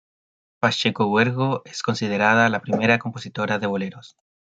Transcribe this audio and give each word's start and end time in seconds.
Pacheco 0.59 1.05
Huergo 1.05 1.61
es 1.63 1.83
considerada 1.83 2.49
la 2.49 2.63
primera 2.63 2.97
compositora 2.97 3.59
de 3.59 3.67
boleros. 3.67 4.17